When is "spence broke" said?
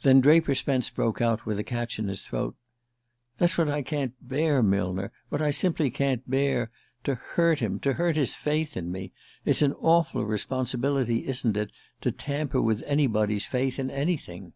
0.54-1.20